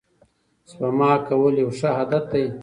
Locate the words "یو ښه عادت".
1.61-2.23